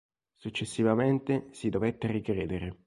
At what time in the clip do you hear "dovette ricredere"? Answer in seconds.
1.69-2.75